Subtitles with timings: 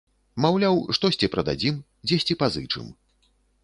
[0.45, 2.95] Маўляў, штосьці прададзім, дзесьці пазычым.